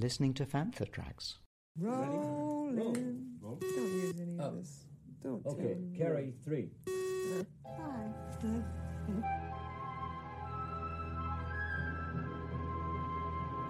[0.00, 1.40] You are listening to Fantha Tracks.
[1.78, 3.36] Rolling.
[3.42, 3.58] Roll.
[3.60, 4.86] Don't use any of this.
[5.22, 5.98] Don't Okay, tell me.
[5.98, 6.70] carry three.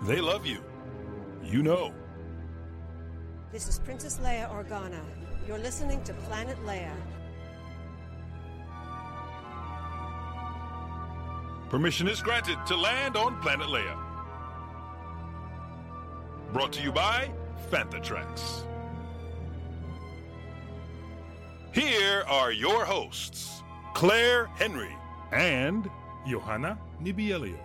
[0.03, 0.63] They love you.
[1.45, 1.93] You know.
[3.53, 5.01] This is Princess Leia Organa.
[5.46, 6.95] You're listening to Planet Leia.
[11.68, 14.10] Permission is granted to land on Planet Leia.
[16.53, 17.31] Brought to you by
[17.71, 18.64] Fantha Tracks.
[21.73, 23.63] Here are your hosts,
[23.95, 24.96] Clair Henry
[25.31, 25.89] and
[26.26, 27.57] Johanna Nibielios.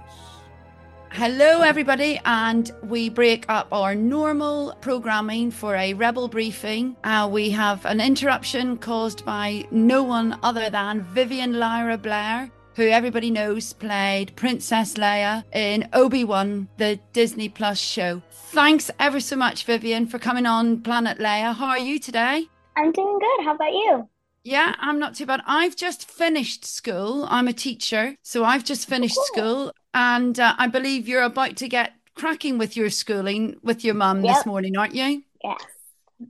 [1.11, 6.95] Hello, everybody, and we break up our normal programming for a rebel briefing.
[7.03, 12.87] Uh, we have an interruption caused by no one other than Vivien Lyra Blair, who
[12.87, 18.21] everybody knows played Princess Leia in Obi Wan, the Disney Plus show.
[18.31, 21.55] Thanks ever so much, Vivien, for coming on Planet Leia.
[21.55, 22.47] How are you today?
[22.77, 23.45] I'm doing good.
[23.45, 24.09] How about you?
[24.43, 25.41] Yeah, I'm not too bad.
[25.47, 27.25] I've just finished school.
[27.29, 29.43] I'm a teacher, so I've just finished cool.
[29.43, 33.95] school, and uh, I believe you're about to get cracking with your schooling with your
[33.95, 35.23] mum this morning, aren't you?
[35.43, 35.61] Yes.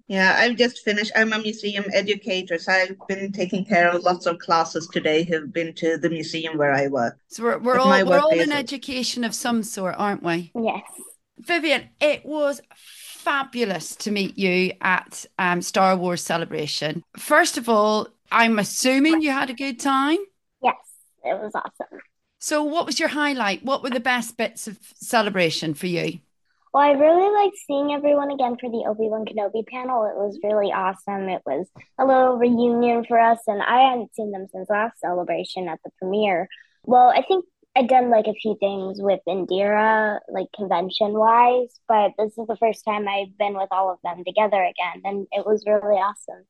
[0.07, 1.11] Yeah, I've just finished.
[1.15, 5.51] I'm a museum educator, so I've been taking care of lots of classes today who've
[5.51, 7.17] been to the museum where I work.
[7.27, 10.51] So we're we're all we're all in education of some sort, aren't we?
[10.55, 10.83] Yes.
[11.39, 17.03] Vivien, it was fabulous to meet you at um, Star Wars Celebration.
[17.17, 20.17] First of all, I'm assuming you had a good time.
[20.61, 20.75] Yes.
[21.23, 21.99] It was awesome.
[22.39, 23.65] So, what was your highlight?
[23.65, 26.19] What were the best bits of celebration for you?
[26.75, 30.03] Well, I really liked seeing everyone again for the Obi-Wan Kenobi panel.
[30.03, 31.29] It was really awesome.
[31.29, 31.67] It was
[31.97, 35.91] a little reunion for us, and I hadn't seen them since last celebration at the
[35.97, 36.49] premiere.
[36.83, 37.45] Well, I think
[37.77, 42.57] I'd done like a few things with Indira, like convention wise, but this is the
[42.57, 46.43] first time I've been with all of them together again, and it was really awesome.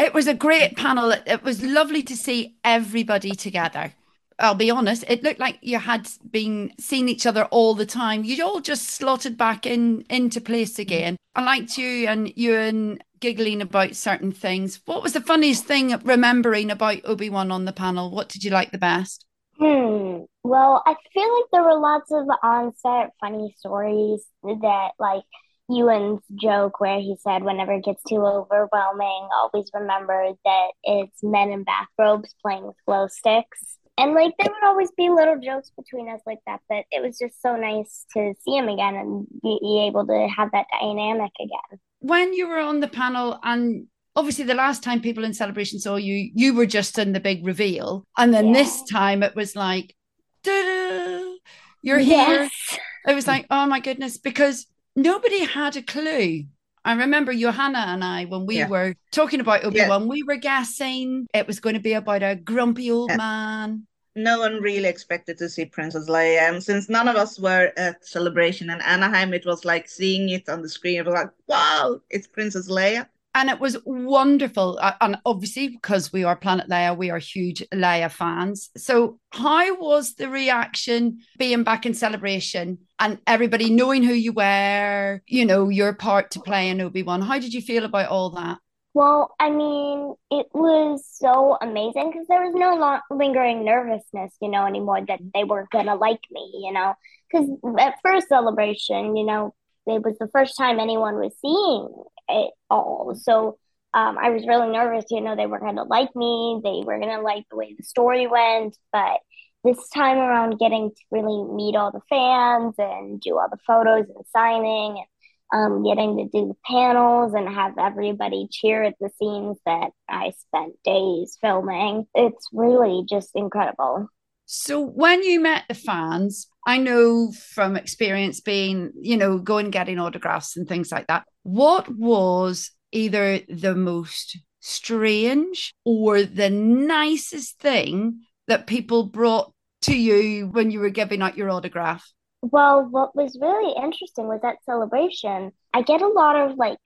[0.00, 1.12] It was a great panel.
[1.12, 3.92] It was lovely to see everybody together.
[4.38, 8.24] I'll be honest, it looked like you had been seeing each other all the time.
[8.24, 11.16] You'd all just slotted back in into place again.
[11.36, 14.80] I liked you and you and giggling about certain things.
[14.84, 18.10] What was the funniest thing remembering about Obi-Wan on the panel?
[18.10, 19.24] What did you like the best?
[19.58, 20.24] Hmm.
[20.42, 25.22] Well, I feel like there were lots of on-set funny stories that, like
[25.70, 31.50] Ewan's joke where he said, whenever it gets too overwhelming, always remember that it's men
[31.50, 33.78] in bathrobes playing with glow sticks.
[33.96, 37.18] And like there would always be little jokes between us like that, but it was
[37.18, 41.80] just so nice to see him again and be, able to have that dynamic again.
[42.00, 45.96] When you were on the panel and obviously the last time people in celebration saw
[45.96, 48.04] you, you were just in the big reveal.
[48.16, 49.94] And then this time it was like,
[50.42, 51.34] "Da-da,
[51.82, 52.42] you're here.
[52.44, 52.78] Yes.
[53.06, 54.66] It was like, oh my goodness, because
[54.96, 56.44] nobody had a clue.
[56.84, 58.68] I remember Johanna and I, when we Yeah.
[58.68, 59.68] were talking about Yeah.
[59.68, 63.16] Obi-Wan, we were guessing it was going to be about a grumpy old Yeah.
[63.16, 63.86] man.
[64.16, 66.48] No one really expected to see Princess Leia.
[66.48, 70.48] And since none of us were at Celebration in Anaheim, it was like seeing it
[70.48, 70.98] on the screen.
[71.00, 73.08] It was like, wow, it's Princess Leia.
[73.34, 74.78] And it was wonderful.
[74.80, 78.70] Uh, And obviously, because we are Planet Leia, we are huge Leia fans.
[78.76, 85.20] So, how was the reaction being back in celebration and everybody knowing who you were,
[85.26, 87.22] you know, your part to play in Obi-Wan?
[87.22, 88.58] How did you feel about all that?
[88.94, 94.48] Well, I mean, it was so amazing because there was no lo lingering nervousness, you
[94.48, 96.94] know, anymore that they weren't gonna like me, you know.
[97.28, 99.52] Because at first celebration, you know,
[99.86, 101.88] it was the first time anyone was seeing
[102.28, 103.14] it all.
[103.14, 103.58] So
[103.94, 107.22] um, I was really nervous, you know, they were gonna like me, they were gonna
[107.22, 108.76] like the way the story went.
[108.92, 109.20] But
[109.62, 114.06] this time around, getting to really meet all the fans and do all the photos
[114.14, 115.04] and signing
[115.52, 119.90] and um, getting to do the panels and have everybody cheer at the scenes that
[120.08, 122.06] I spent days filming.
[122.14, 124.08] It's really just incredible.
[124.46, 129.98] So when you met the fans, I know from experience being, you know, going getting
[129.98, 131.24] autographs and things like that.
[131.42, 139.52] What was either the most strange or the nicest thing that people brought
[139.82, 142.10] to you when you were giving out your autograph?
[142.42, 146.78] Well, what was really interesting was that Celebration, I get a lot of like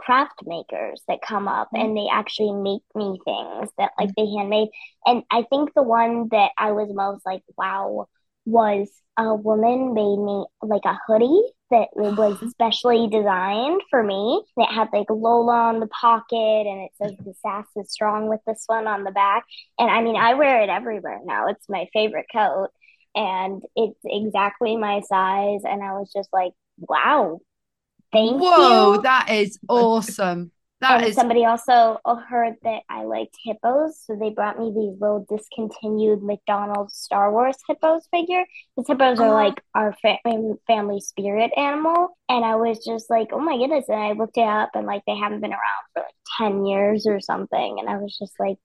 [0.00, 1.84] craft makers that come up mm-hmm.
[1.84, 4.24] and they actually make me things that like mm-hmm.
[4.24, 4.68] they handmade.
[5.06, 8.06] And I think the one that I was most like, wow,
[8.46, 14.42] was a woman made me like a hoodie that was specially designed for me.
[14.56, 18.40] It had like Lola on the pocket and it says the sass is strong with
[18.46, 19.44] this one on the back.
[19.78, 21.48] And I mean, I wear it everywhere now.
[21.48, 22.68] It's my favorite coat
[23.14, 25.60] and it's exactly my size.
[25.64, 27.40] And I was just like, wow,
[28.12, 29.02] thank Whoa, you.
[29.02, 30.52] that is awesome.
[30.80, 31.98] That and is somebody also
[32.30, 37.56] heard that I liked hippos, so they brought me these little discontinued McDonald's Star Wars
[37.68, 38.44] hippos figure.
[38.76, 39.34] Because hippos are Oh.
[39.34, 40.18] like our fa-
[40.66, 43.90] family spirit animal, and I was just like, oh my goodness!
[43.90, 47.06] And I looked it up, and like they haven't been around for like ten years
[47.06, 48.56] or something, and I was just like,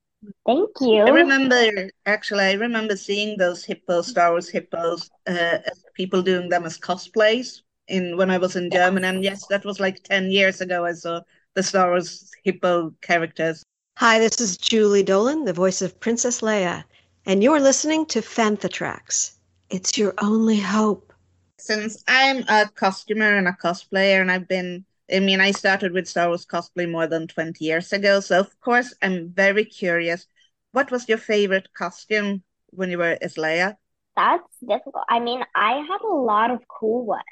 [0.46, 1.02] thank you.
[1.04, 5.58] I remember actually, I remember seeing those hippos, Star Wars hippos, uh,
[5.94, 9.06] people doing them as cosplays in when I was in Germany.
[9.06, 10.84] And yes, that was like 10 years ago.
[10.84, 11.20] I saw
[11.54, 13.62] the Star Wars hippo characters.
[13.96, 16.84] Hi, this is Julie Dolan, the voice of Princess Leia,
[17.24, 19.38] and you're listening to Fantha Tracks.
[19.70, 21.12] It's your only hope.
[21.58, 26.06] Since I'm a costumer and a cosplayer, and I've been, I mean, I started with
[26.06, 28.20] Star Wars cosplay more than 20 years ago.
[28.20, 30.26] So, of course, I'm very curious.
[30.72, 33.76] What was your favorite costume when you were as Leia?
[34.16, 35.04] That's difficult.
[35.08, 37.24] I mean, I had a lot of cool ones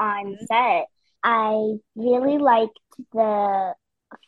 [0.00, 0.04] mm-hmm.
[0.04, 0.44] on mm-hmm.
[0.46, 0.86] set.
[1.24, 2.78] I really liked
[3.12, 3.74] the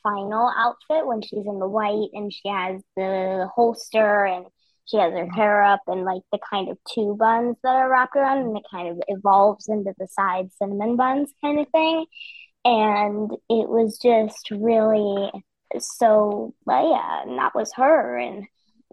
[0.03, 4.47] final outfit when she's in the white and she has the holster and
[4.87, 5.35] she has her mm-hmm.
[5.35, 8.65] hair up and like the kind of two buns that are wrapped around and it
[8.71, 12.05] kind of evolves into the side cinnamon buns kind of thing.
[12.67, 15.31] And it was just really
[15.79, 18.47] so Leia, and that was her, and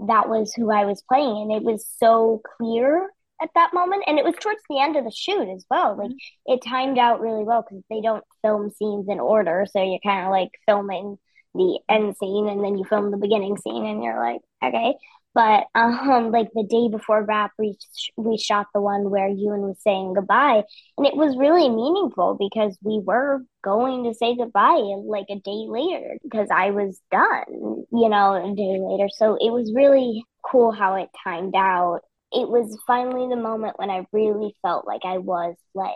[0.07, 3.09] that was who I was playing, and it was so clear
[3.41, 5.97] at that moment, and it was towards the end of the shoot as well.
[5.97, 6.53] Like mm-hmm.
[6.53, 10.25] it timed out really well because they don't film scenes in order, so you're kind
[10.25, 11.17] of like filming
[11.53, 14.95] the end scene and then you film the beginning scene, and you're like, okay.
[15.33, 17.77] But um, like the day before wrap, we
[18.17, 20.63] we shot the one where Ewan was saying goodbye,
[20.97, 25.65] and it was really meaningful because we were going to say goodbye like a day
[25.67, 29.09] later because I was done, you know, a day later.
[29.15, 32.01] So it was really cool how it timed out.
[32.31, 35.93] It was finally the moment when I really felt like I was Leia,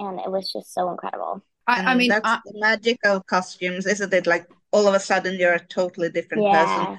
[0.00, 1.42] and it was just so incredible.
[1.66, 4.26] I, I mean, that's I, the magic of costumes, isn't it?
[4.26, 6.86] Like all of a sudden you're a totally different Yeah.
[6.86, 6.98] person.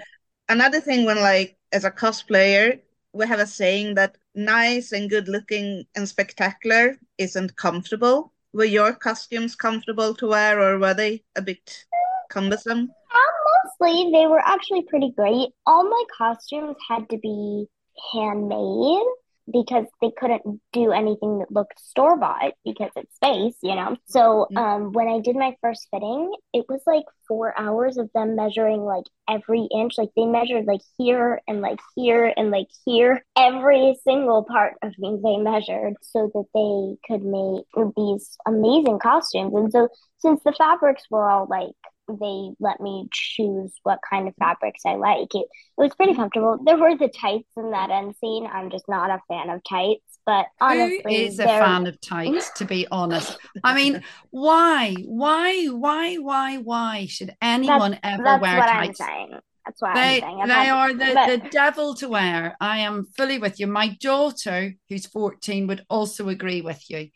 [0.50, 2.80] Another thing when like as a cosplayer,
[3.14, 8.34] we have a saying that nice and good looking and spectacular isn't comfortable.
[8.52, 11.86] Were your costumes comfortable to wear or were they a bit
[12.32, 12.80] cumbersome?
[12.80, 13.34] Um,
[13.80, 15.50] mostly, they were actually pretty great.
[15.68, 17.68] All my costumes had to be
[18.12, 19.06] handmade
[19.52, 23.98] because they couldn't do anything that looked store bought because it's space, you know.
[24.06, 28.36] So, um, when I did my first fitting, it was like four hours of them
[28.36, 29.98] measuring like every inch.
[29.98, 33.26] Like they measured like here and like here and like here.
[33.38, 39.54] Every single part of me they measured so that they could make these amazing costumes.
[39.56, 41.76] And so, since the fabrics were all like
[42.20, 45.34] they let me choose what kind of fabrics I like.
[45.36, 45.48] It, it
[45.78, 46.58] was pretty comfortable.
[46.64, 48.48] There were the tights in that end scene.
[48.52, 52.52] I'm just not a fan of tights, but honestly, who is a fan of tights,
[52.58, 53.38] to be honest?
[53.64, 58.98] I mean, why, why, why, why, why should anyone ever That's wear what I'm tights?
[59.00, 59.40] saying.
[59.66, 60.42] That's what They, I'm saying.
[60.42, 62.56] I've they had- are the, but- the devil to wear.
[62.60, 63.68] I am fully with you.
[63.68, 67.10] My daughter, who's 14, would also agree with you.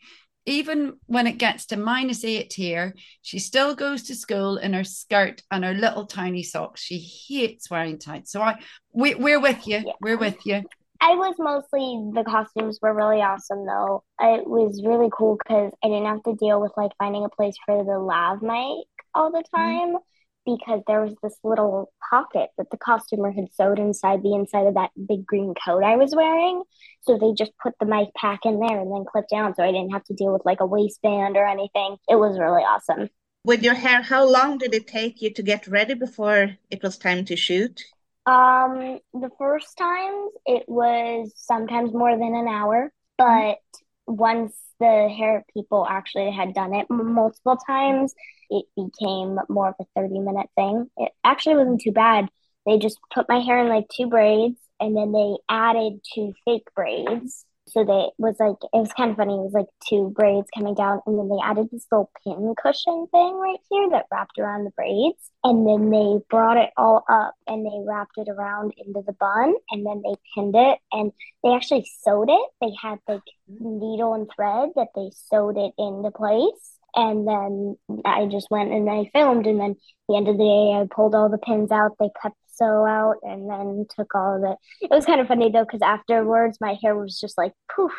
[0.46, 4.84] Even when it gets to minus eight here, she still goes to school in her
[4.84, 6.82] skirt and her little tiny socks.
[6.82, 8.32] She hates wearing tights.
[8.32, 8.58] So I
[8.92, 9.82] we, we're with you.
[9.84, 9.92] Yeah.
[10.00, 10.62] We're with you.
[11.00, 14.04] I was mostly the costumes were really awesome though.
[14.20, 17.56] It was really cool because I didn't have to deal with like finding a place
[17.66, 19.56] for the lav mic all the mm-hmm.
[19.56, 19.96] time
[20.44, 24.74] because there was this little pocket that the costumer had sewed inside the inside of
[24.74, 26.62] that big green coat I was wearing.
[27.02, 29.72] So they just put the mic pack in there and then clipped down so I
[29.72, 31.96] didn't have to deal with like a waistband or anything.
[32.08, 33.08] It was really awesome.
[33.44, 36.96] With your hair, how long did it take you to get ready before it was
[36.96, 37.82] time to shoot?
[38.26, 43.58] Um, the first times it was sometimes more than an hour, but
[44.06, 48.14] once the hair people actually had done it multiple times,
[48.54, 50.88] it became more of a 30 minute thing.
[50.96, 52.28] It actually wasn't too bad.
[52.66, 56.68] They just put my hair in like two braids and then they added two fake
[56.74, 57.44] braids.
[57.68, 59.34] So they was like it was kind of funny.
[59.34, 63.06] It was like two braids coming down, and then they added this little pin cushion
[63.10, 65.30] thing right here that wrapped around the braids.
[65.42, 69.54] And then they brought it all up and they wrapped it around into the bun,
[69.70, 72.50] and then they pinned it and they actually sewed it.
[72.60, 76.78] They had like needle and thread that they sewed it into place.
[76.96, 79.76] And then I just went and I filmed, and then at
[80.08, 81.92] the end of the day, I pulled all the pins out.
[81.98, 84.58] They cut the sew out, and then took all of it.
[84.82, 87.92] It was kind of funny though, because afterwards, my hair was just like poof.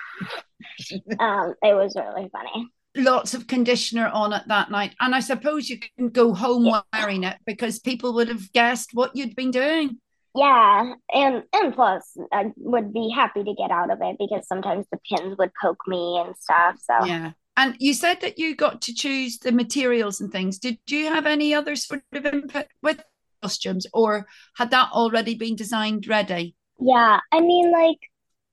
[1.19, 2.69] um, it was really funny.
[2.97, 4.95] Lots of conditioner on it that night.
[5.01, 9.15] And I suppose you can go home wearing it because people would have guessed what
[9.15, 9.97] you'd been doing.
[10.33, 14.85] Yeah, and and plus, I would be happy to get out of it because sometimes
[14.91, 16.75] the pins would poke me and stuff.
[16.81, 17.31] So Yeah.
[17.57, 20.59] And you said that you got to choose the materials and things.
[20.59, 23.03] Did you have any other sort of input with
[23.41, 26.55] costumes, or had that already been designed ready?
[26.79, 27.99] Yeah, I mean, like,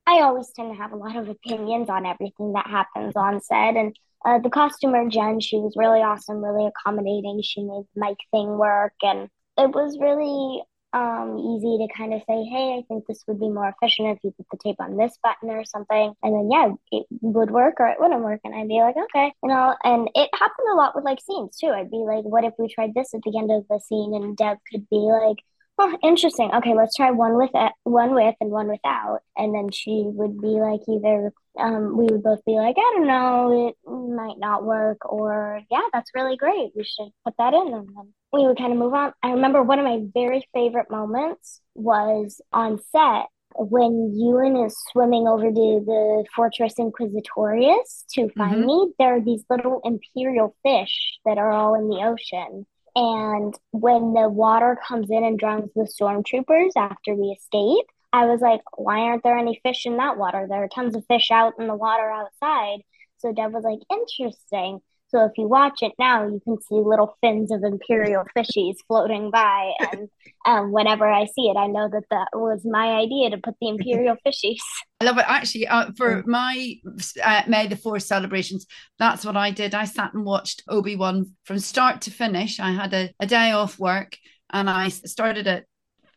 [0.06, 3.76] I always tend to have a lot of opinions on everything that happens on set.
[3.76, 7.40] And uh, the costumer, Jen, she was really awesome, really accommodating.
[7.42, 8.94] She made the mic thing work.
[9.02, 9.28] And
[9.58, 13.48] it was really um, easy to kind of say, hey, I think this would be
[13.48, 16.12] more efficient if you put the tape on this button or something.
[16.22, 18.40] And then, yeah, it would work or it wouldn't work.
[18.44, 21.56] And I'd be like, okay, you know, and it happened a lot with like scenes
[21.56, 21.68] too.
[21.68, 24.14] I'd be like, what if we tried this at the end of the scene?
[24.14, 25.38] And Deb could be like,
[25.78, 26.50] oh, interesting.
[26.54, 27.50] Okay, let's try one with
[27.84, 29.20] one with and one without.
[29.36, 33.06] And then she would be like, either um, we would both be like, I don't
[33.06, 36.72] know, it might not work, or yeah, that's really great.
[36.74, 37.72] We should put that in.
[37.74, 39.12] And then we would kind of move on.
[39.22, 45.28] I remember one of my very favorite moments was on set when Ewan is swimming
[45.28, 48.66] over to the Fortress Inquisitorius to find Mhm.
[48.66, 48.92] me.
[48.98, 52.66] There are these little imperial fish that are all in the ocean.
[52.96, 58.40] And when the water comes in and drowns the stormtroopers after we escape, I was
[58.40, 60.46] like, why aren't there any fish in that water?
[60.48, 62.80] There are tons of fish out in the water outside.
[63.18, 64.80] So Deb was like, interesting.
[65.08, 69.30] So if you watch it now, you can see little fins of imperial fishies floating
[69.30, 69.72] by.
[69.80, 70.08] And
[70.46, 73.68] um, whenever I see it, I know that that was my idea to put the
[73.68, 74.60] imperial fishies.
[75.00, 75.24] I love it.
[75.28, 76.76] Actually, uh, for my
[77.22, 78.66] uh, May the Fourth celebrations,
[78.98, 79.74] that's what I did.
[79.74, 82.58] I sat and watched Obi Wan from start to finish.
[82.58, 84.16] I had a, a day off work
[84.50, 85.66] and I started it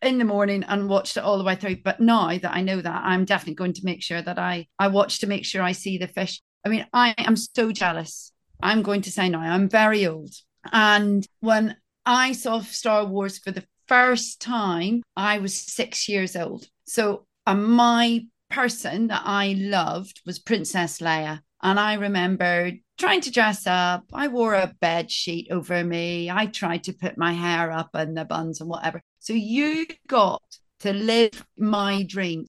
[0.08, 1.78] in the morning and watched it all the way through.
[1.84, 4.88] But now that I know that, I'm definitely going to make sure that I I
[4.88, 6.42] watch to make sure I see the fish.
[6.66, 8.32] I mean, I am so jealous.
[8.62, 10.34] I'm going to say now, I'm very old.
[10.72, 16.66] And when I saw Star Wars for the first time, I was six years old.
[16.86, 21.42] So my person that I loved was Princess Leia.
[21.62, 24.06] And I remember trying to dress up.
[24.14, 26.30] I wore a bed sheet over me.
[26.30, 29.02] I tried to put my hair up and the buns and whatever.
[29.26, 30.44] So you got
[30.82, 32.46] to live my dream.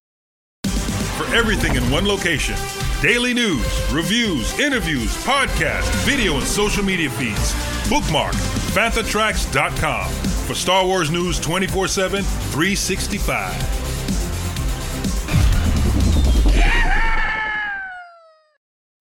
[1.16, 2.54] For everything in one location
[3.00, 7.54] daily news, reviews, interviews, podcasts, video, and social media feeds.
[7.88, 8.34] Bookmark
[8.74, 10.10] FanthaTracks.com
[10.46, 13.86] for Star Wars news 24 7, 365.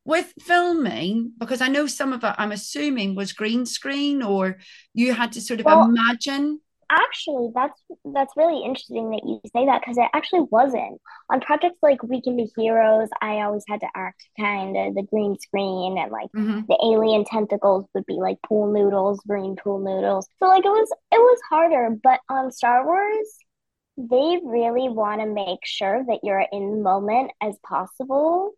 [0.06, 4.60] With filming, because I know some of it, I'm assuming was green screen or
[4.94, 6.62] you had to sort of Well, imagine.
[6.92, 7.82] Actually, that's
[8.14, 11.02] that's really interesting that you say that because it actually wasn't.
[11.32, 15.02] On projects like We Can Be Heroes, I always had to act kind of the
[15.02, 16.68] green screen and like Mhm.
[16.68, 20.28] the alien tentacles would be like pool noodles, green pool noodles.
[20.38, 23.38] So like it was it was harder, but on Star Wars,
[23.98, 28.52] they really want to make sure that you're in the moment as possible,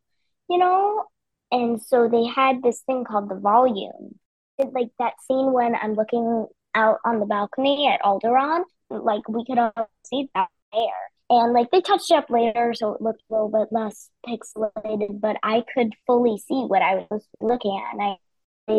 [0.50, 1.06] you know?
[1.52, 4.20] And so they had this thing called the volume.
[4.58, 9.46] It's like that scene when I'm looking out on the balcony at Alderaan, like we
[9.46, 10.82] could all see that there.
[11.30, 15.38] And like they touched up later, so it looked a little bit less pixelated, but
[15.44, 17.94] I could fully see what I was looking at.
[17.94, 18.16] And I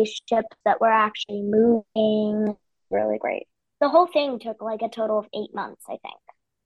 [0.05, 2.55] ships that were actually moving.
[2.89, 3.47] Really great.
[3.81, 6.19] The whole thing took like a total of eight months, I think,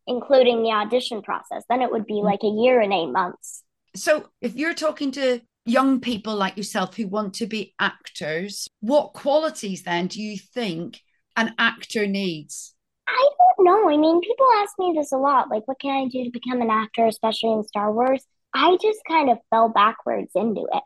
[0.08, 1.64] including the audition process.
[1.70, 3.64] Then it would be like a year and eight months.
[3.96, 9.14] So if you're talking to young people like yourself who want to be actors, what
[9.14, 11.00] qualities then do you think
[11.36, 12.76] an actor needs?
[13.08, 13.90] I don't know.
[13.90, 15.50] I mean, people ask me this a lot.
[15.50, 18.26] Like, what can I do to become an actor, especially in Star Wars?
[18.54, 20.84] I just kind of fell backwards into it.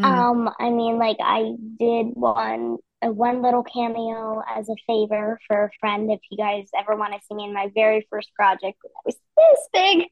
[0.00, 0.04] Mhm.
[0.04, 5.64] Um, I mean, like I did one uh, one little cameo as a favor for
[5.64, 6.10] a friend.
[6.10, 9.02] If you guys ever want to see me in my very first project, when I
[9.04, 10.06] was this big,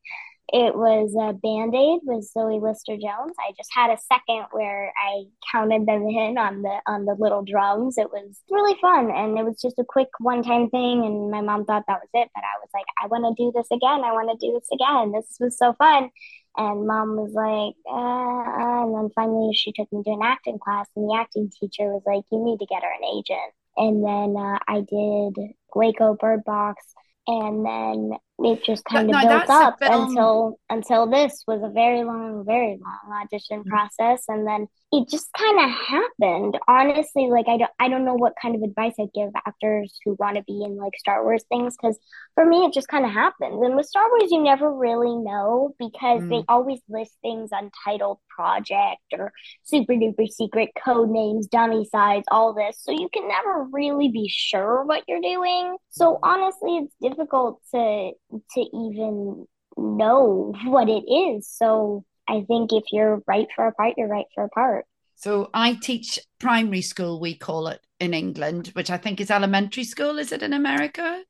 [0.52, 3.34] it was a Band-Aid with Zoe Lister Jones.
[3.38, 7.42] I just had a second where I counted them in on the on the little
[7.42, 7.98] drums.
[7.98, 11.04] It was really fun, and it was just a quick one-time thing.
[11.04, 13.52] And my mom thought that was it, but I was like, I want to do
[13.54, 14.04] this again.
[14.04, 15.12] I want to do this again.
[15.12, 16.10] This was so fun.
[16.56, 20.88] And mom was like, uh, and then finally she took me to an acting class,
[20.96, 23.52] and the acting teacher was like, you need to get her an agent.
[23.76, 26.82] And then uh, I did Waco Bird Box,
[27.28, 32.04] and then it just kind of no, built up until until this was a very
[32.04, 36.58] long, very long audition process, and then it just kind of happened.
[36.68, 40.16] Honestly, like I don't I don't know what kind of advice I'd give actors who
[40.18, 41.98] want to be in like Star Wars things because
[42.34, 43.62] for me it just kind of happens.
[43.62, 46.44] And with Star Wars, you never really know because they Mm.
[46.48, 49.32] always list things untitled project or
[49.62, 52.78] super duper secret code names, dummy size, all this.
[52.82, 55.76] So you can never really be sure what you're doing.
[55.90, 59.46] So honestly, it's difficult to to even
[59.76, 61.48] know what it is.
[61.48, 64.86] So I think if you're right for a part, you're right for a part.
[65.16, 69.84] So I teach primary school, we call it in England, which I think is elementary
[69.84, 70.18] school.
[70.18, 71.22] Is it in America?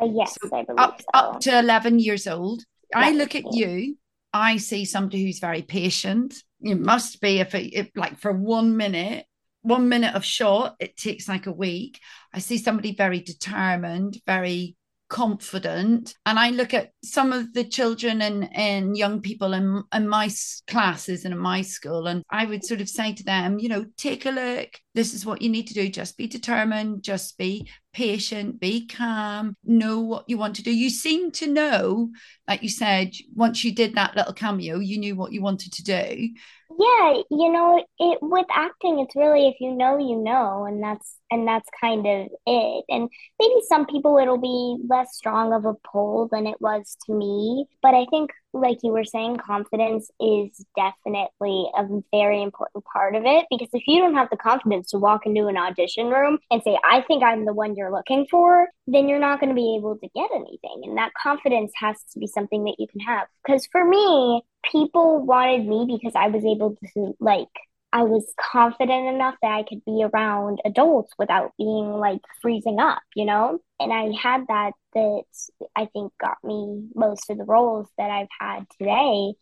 [0.00, 1.06] Uh, yes, So I believe Up, so.
[1.12, 2.62] up to 11 years old.
[2.94, 3.96] I look at you,
[4.32, 6.34] I see somebody who's very patient.
[6.60, 9.26] You must be, if, it, if like for one minute,
[9.62, 12.00] one minute of shot, it takes like a week.
[12.32, 14.76] I see somebody very determined, very
[15.12, 16.14] confident.
[16.24, 20.30] And I look at some of the children and, and young people in, in my
[20.66, 23.84] classes and in my school, and I would sort of say to them, you know,
[23.98, 24.70] take a look.
[24.94, 25.90] This is what you need to do.
[25.90, 30.74] Just be determined, just be patient, be calm, know what you want to do.
[30.74, 32.10] You seem to know,
[32.48, 35.84] like you said, once you did that little cameo, you knew what you wanted to
[35.84, 36.30] do.
[36.78, 41.16] Yeah, you know, it with acting, it's really if you know, you know, and that's
[41.30, 42.84] and that's kind of it.
[42.88, 47.14] And maybe some people it'll be less strong of a pull than it was to
[47.14, 53.14] me, but I think like you were saying, confidence is definitely a very important part
[53.14, 56.38] of it because if you don't have the confidence to walk into an audition room
[56.50, 59.54] and say, I think I'm the one you're looking for, then you're not going to
[59.54, 60.82] be able to get anything.
[60.84, 63.26] And that confidence has to be something that you can have.
[63.44, 67.48] Because for me, people wanted me because I was able to, like,
[67.92, 73.02] I was confident enough that I could be around adults without being like freezing up,
[73.14, 73.58] you know?
[73.78, 75.24] And I had that that
[75.76, 79.34] I think got me most of the roles that I've had today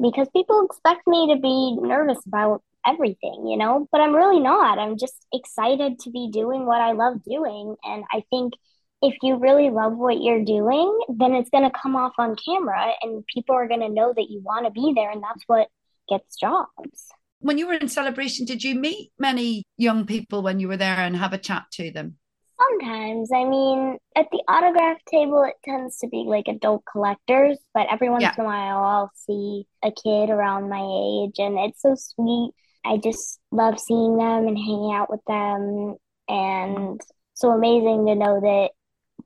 [0.00, 3.86] because people expect me to be nervous about everything, you know?
[3.92, 4.78] But I'm really not.
[4.78, 7.76] I'm just excited to be doing what I love doing.
[7.84, 8.54] And I think
[9.02, 12.92] if you really love what you're doing, then it's going to come off on camera
[13.02, 15.10] and people are going to know that you want to be there.
[15.10, 15.68] And that's what
[16.08, 17.10] gets jobs.
[17.40, 20.96] When you were in celebration, did you meet many young people when you were there
[20.96, 22.16] and have a chat to them?
[22.60, 27.86] Sometimes, I mean, at the autograph table, it tends to be like adult collectors, but
[27.90, 28.34] every once Yeah.
[28.36, 32.52] in a while, I'll see a kid around my age, and it's so sweet.
[32.84, 35.96] I just love seeing them and hanging out with them,
[36.28, 37.00] and
[37.32, 38.70] so amazing to know that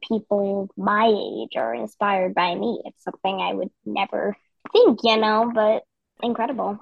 [0.09, 2.81] people my age are inspired by me.
[2.85, 4.37] It's something I would never
[4.73, 5.83] think, you know, but
[6.23, 6.79] incredible.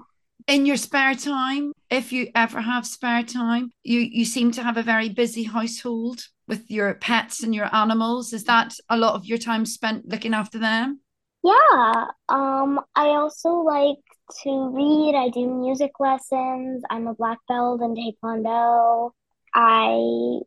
[0.47, 4.77] In your spare time if you ever have spare time you you seem to have
[4.77, 9.25] a very busy household with your pets and your animals is that a lot of
[9.25, 10.99] your time spent looking after them
[11.43, 13.97] Yeah, um, I also like
[14.43, 15.15] to read.
[15.15, 16.83] I do music lessons.
[16.89, 19.11] I'm a black belt in Taekwondo.
[19.53, 20.39] I,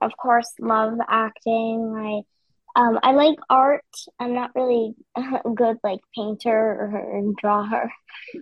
[0.00, 1.94] of course, love acting.
[1.96, 2.22] I,
[2.74, 3.84] um, I like art.
[4.18, 7.90] I'm not really a good like painter or drawer,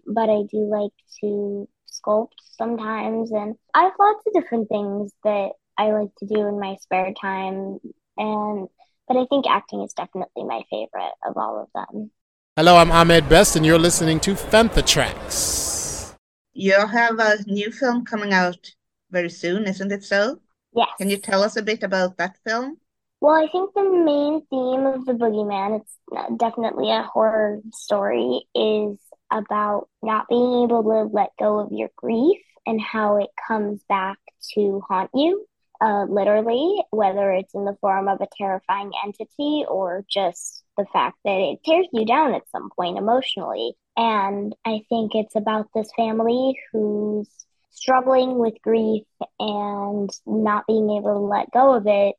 [0.06, 5.50] but I do like to sculpt sometimes, and I have lots of different things that
[5.76, 7.78] I like to do in my spare time.
[8.16, 8.68] And
[9.08, 12.10] but I think acting is definitely my favorite of all of them.
[12.56, 16.14] Hello, I'm Ahmed Best, and you're listening to Fantha Tracks.
[16.52, 18.70] You have a new film coming out
[19.10, 20.40] very soon, isn't it so?
[20.74, 20.88] Yes.
[20.98, 22.76] Can you tell us a bit about that film?
[23.20, 28.98] Well, I think the main theme of The Boogeyman, it's definitely a horror story, is
[29.30, 34.18] about not being able to let go of your grief and how it comes back
[34.54, 35.46] to haunt you,
[35.82, 41.18] uh, literally, whether it's in the form of a terrifying entity or just the fact
[41.24, 43.74] that it tears you down at some point emotionally.
[43.98, 47.28] And I think it's about this family who's
[47.70, 49.04] struggling with grief
[49.38, 52.14] and not being able to let go of it.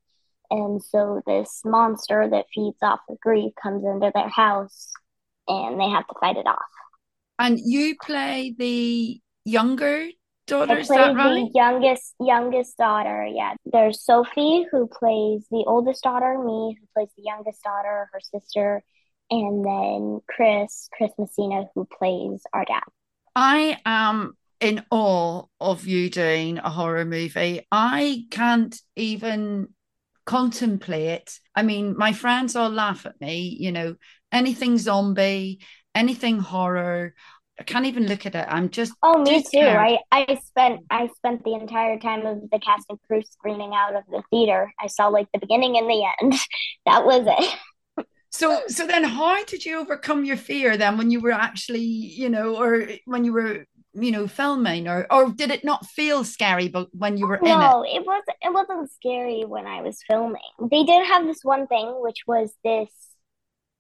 [0.52, 4.92] And so this monster that feeds off of grief comes into their house
[5.48, 6.60] and they have to fight it off.
[7.40, 10.10] and you play the younger
[10.48, 13.26] daughter I is play that the right youngest youngest daughter.
[13.26, 18.20] Yeah, there's Sophie who plays the oldest daughter, me who plays the youngest daughter, her
[18.22, 18.84] sister,
[19.32, 22.84] and then Chris, Chris Messina who plays our dad.
[23.36, 27.66] I am in awe of you doing a horror movie.
[27.72, 29.70] I can't even
[30.26, 31.40] contemplate.
[31.56, 33.96] I mean, my friends all laugh at me, you know,
[34.32, 35.60] anything zombie,
[35.96, 37.14] anything horror.
[37.60, 38.46] I can't even look at it.
[38.48, 39.78] I'm just Oh, me too scared.
[39.78, 43.96] I I spent I spent the entire time of the cast and crew screening out
[43.96, 44.72] of the theater.
[44.80, 46.34] I saw like the beginning and the end.
[46.86, 48.06] That was it.
[48.32, 52.30] So so then how did you overcome your fear then when you were actually, you
[52.30, 56.68] know, or when you were, you know, filming or or did it not feel scary
[56.68, 57.60] but when you were in it?
[57.60, 60.42] No, it was it wasn't scary when I was filming.
[60.60, 62.90] They did have this one thing, which was this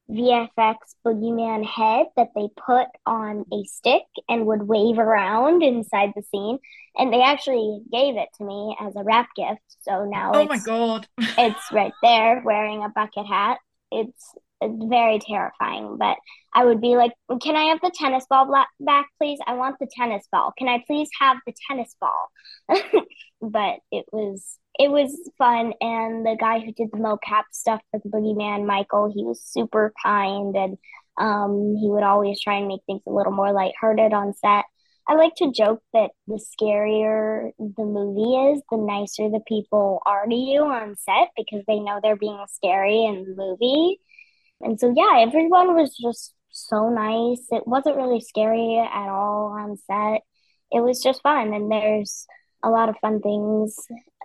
[0.09, 6.23] VFX boogeyman head that they put on a stick and would wave around inside the
[6.23, 6.59] scene.
[6.97, 9.61] And they actually gave it to me as a wrap gift.
[9.81, 11.07] So now Oh my god.
[11.19, 13.59] it's right there wearing a bucket hat.
[13.91, 15.97] It's very terrifying.
[15.97, 16.17] But
[16.53, 19.39] I would be like, "Can I have the tennis ball back, please?
[19.47, 20.53] I want the tennis ball.
[20.57, 22.31] Can I please have the tennis ball?"
[23.41, 27.99] but it was it was fun, and the guy who did the mocap stuff for
[28.03, 30.77] the Boogeyman, Michael, he was super kind, and
[31.17, 34.65] um, he would always try and make things a little more lighthearted on set.
[35.07, 40.25] I like to joke that the scarier the movie is, the nicer the people are
[40.25, 43.99] to you on set because they know they're being scary in the movie.
[44.63, 47.45] And so, yeah, everyone was just so nice.
[47.51, 50.21] It wasn't really scary at all on set.
[50.71, 51.53] It was just fun.
[51.53, 52.25] And there's
[52.63, 53.75] a lot of fun things,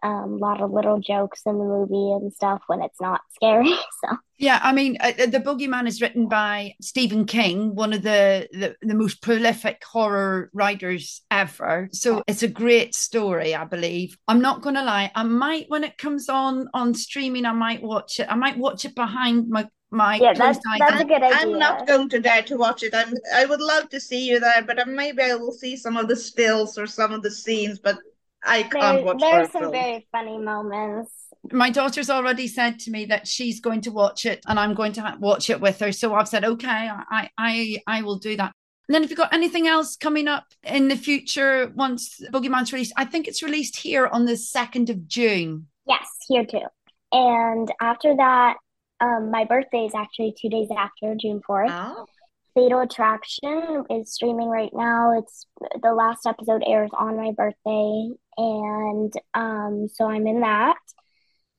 [0.03, 3.71] um, a lot of little jokes in the movie and stuff when it's not scary.
[3.71, 8.49] So, Yeah, I mean, uh, the Boogeyman is written by Stephen King, one of the,
[8.53, 11.89] the the most prolific horror writers ever.
[11.93, 14.19] So it's a great story, I believe.
[14.29, 17.83] I'm not going to lie, I might when it comes on on streaming, I might
[17.83, 18.27] watch it.
[18.31, 21.39] I might watch it behind my my yeah, that's, that's a good idea.
[21.41, 22.95] I'm not going to dare to watch it.
[22.95, 25.97] I'm I would love to see you there, but uh, maybe I will see some
[25.97, 27.99] of the stills or some of the scenes, but
[28.45, 29.83] I can't There, watch there's horror some films.
[29.83, 31.13] very funny moments.
[31.53, 34.93] my daughter's already said to me that she's going to watch it and I'm going
[34.95, 35.93] to watch it with her.
[35.93, 38.53] So I've said, okay, I, I, I will do that.
[38.89, 42.93] And then if you've got anything else coming up in the future once Boogeyman's released?
[42.97, 45.67] I think it's released here on the 2nd of June.
[45.87, 46.67] Yes, here too.
[47.13, 48.57] And after that,
[49.01, 51.71] um, my birthday is actually two days after June 4th.
[51.73, 52.07] Oh,
[52.55, 55.19] Fatal Attraction is streaming right now.
[55.19, 55.47] It's
[55.83, 60.77] the last episode airs on my birthday, and um, so I'm in that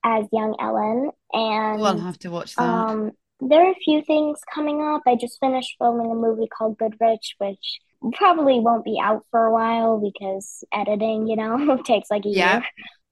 [0.04, 1.12] as young Ellen.
[1.34, 2.63] And I'll have to watch that.
[2.63, 5.04] um, there are a few things coming up.
[5.06, 7.80] I just finished filming a movie called Goodrich, which
[8.13, 12.54] probably won't be out for a while because editing, you know, takes like a Yeah.
[12.56, 12.65] year.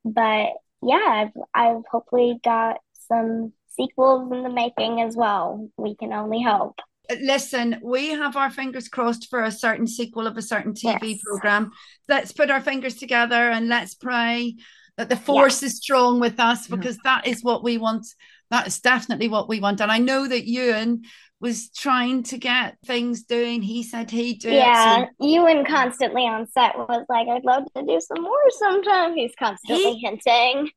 [0.04, 0.50] But
[0.82, 5.70] yeah, I've I've hopefully got some sequels in the making as well.
[5.78, 6.80] We can only hope.
[7.22, 11.22] Listen, we have our fingers crossed for a certain sequel of a certain TV Yes.
[11.24, 11.72] program.
[12.08, 14.56] Let's put our fingers together and let's pray
[14.98, 18.08] that the force is strong with us because that is what we want.
[18.50, 19.82] That is definitely what we want.
[19.82, 21.04] And I know that Ewan
[21.40, 23.62] was trying to get things doing.
[23.62, 25.10] He said he'd do Yeah, it.
[25.20, 29.16] So Ewan constantly on set was like, I'd love to do some more sometime.
[29.16, 30.70] He's constantly hinting.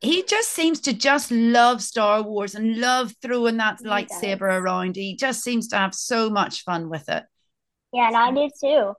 [0.00, 4.42] he just seems to just love Star Wars and love throwing that He lightsaber does.
[4.42, 4.96] around.
[4.96, 7.24] He just seems to have so much fun with it.
[7.92, 8.92] Yeah, and I do too.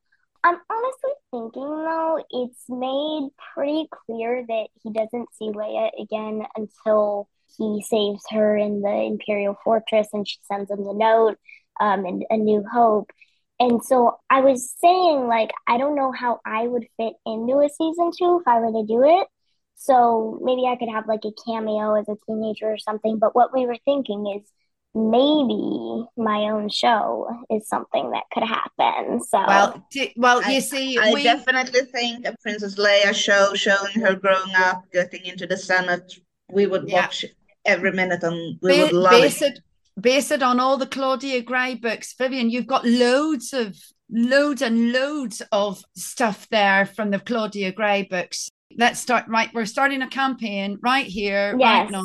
[0.44, 7.28] I'm honestly thinking though, it's made pretty clear that he doesn't see Leia again until
[7.58, 11.38] he saves her in the Imperial Fortress and she sends him the note,
[11.80, 13.12] um, and A New Hope.
[13.60, 17.70] And so I was saying, like, I don't know how I would fit into a
[17.70, 19.28] season two if I were to do it.
[19.76, 23.20] So maybe I could have like a cameo as a teenager or something.
[23.20, 24.50] But what we were thinking is
[24.94, 29.22] maybe my own show is something that could happen.
[29.22, 33.54] So Well, d- well, I- you see, I we definitely think a Princess Leia show
[33.54, 36.20] showing her growing up, getting into the Senate,
[36.52, 37.02] we would Yeah.
[37.02, 37.26] watch
[37.66, 39.58] every minute and we ba- would love base it.
[39.58, 39.60] it
[40.02, 42.14] base it on all the Claudia Gray books.
[42.18, 43.76] Vivien, you've got loads of
[44.12, 48.50] loads and loads of stuff there from the Claudia Gray books.
[48.78, 49.50] Let's start right.
[49.54, 52.04] We're starting a campaign right here, right now,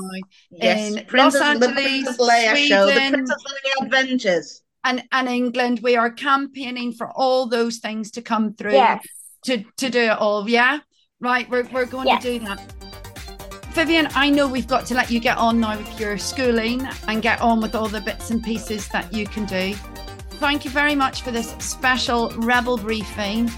[0.52, 3.12] Yes, in Princess, Los the Angeles, Princess Leia show, the Sweden.
[3.12, 4.62] Princess Leia Adventures.
[4.84, 5.80] and and England.
[5.82, 9.04] We are campaigning for all those things to come through yes,
[9.46, 10.48] to to do it all.
[10.48, 10.78] Yeah,
[11.20, 11.50] right.
[11.50, 12.22] We're we're going Yes.
[12.22, 12.60] to do that.
[13.72, 17.22] Vivien, I know we've got to let you get on now with your schooling and
[17.22, 19.74] get on with all the bits and pieces that you can do.
[20.40, 23.48] Thank you very much for this special Rebel briefing.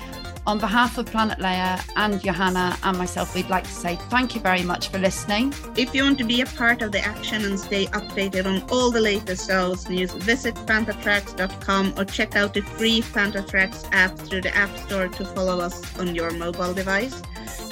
[0.47, 4.41] On behalf of Planet Leia and Johanna and myself, we'd like to say thank you
[4.41, 5.55] very much for listening.
[5.77, 8.91] If you want to be a part of the action and stay updated on all
[8.91, 14.43] the latest Wars news, visit fanthatracks.com or check out the free Fantha Tracks app through
[14.43, 17.23] the App Store to follow us on your mobile device.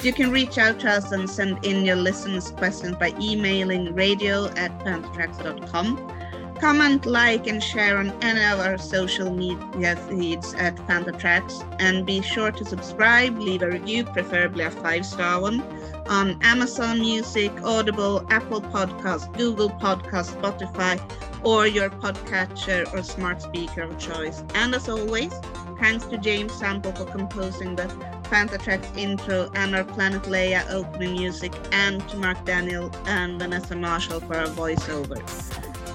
[0.03, 4.47] You can reach out to us and send in your listeners' questions by emailing radio
[4.55, 6.57] at fanthatracks.com.
[6.59, 11.63] Comment, like, and share on any of our social media feeds at FanthaTracks.
[11.79, 15.61] And be sure to subscribe, leave a review, preferably a five star one
[16.07, 20.99] on Amazon Music, Audible, Apple Podcasts, Google Podcasts, Spotify,
[21.43, 24.43] or your podcatcher or smart speaker of choice.
[24.55, 25.33] And as always,
[25.79, 31.11] thanks to James Sample for composing the Fantha Tracks intro and our Planet Leia opening
[31.11, 35.19] music, and to Mark Daniel and Vanessa Marshall for our voiceover.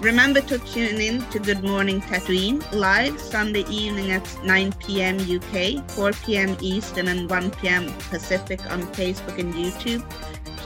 [0.03, 5.17] Remember to tune in to Good Morning Tatooine live Sunday evening at 9 p.m.
[5.19, 6.55] UK, 4 p.m.
[6.61, 7.91] Eastern, and 1 p.m.
[8.11, 10.05] Pacific on Facebook and YouTube.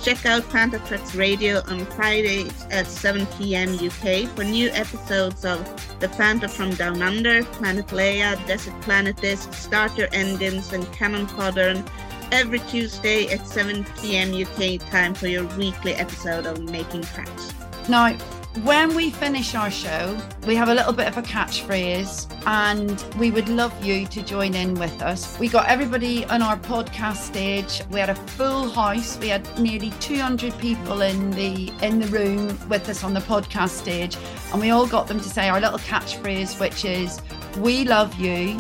[0.03, 3.75] Check out Tracks Radio on Fridays at 7 p.m.
[3.75, 5.63] UK for new episodes of
[6.01, 11.27] The Fantha from Down Under, Planet Leia, Desert Planet Disc, Start Your Engines, and Canon
[11.27, 11.91] Fodder and
[12.33, 14.33] every Tuesday at 7 p.m.
[14.33, 17.53] UK time for your weekly episode of Making Tracks.
[17.87, 18.17] Now,
[18.65, 23.31] when we finish our show, we have a little bit of a catchphrase, and we
[23.31, 25.39] would love you to join in with us.
[25.39, 27.81] We got everybody on our podcast stage.
[27.91, 29.19] We had a full house.
[29.19, 33.71] We had nearly 200 people in the in the room with us on the podcast
[33.71, 34.17] stage,
[34.53, 37.21] and we all got them to say our little catchphrase, which is
[37.59, 38.59] "We love you,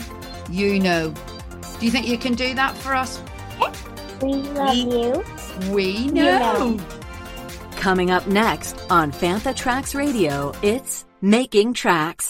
[0.49, 1.13] you know."
[1.81, 3.21] Do you think you can do that for us?
[4.23, 5.25] We love you.
[5.73, 6.77] We know.
[6.77, 7.00] know.
[7.81, 12.29] Coming up next on Fantha Tracks Radio, it's Making Tracks.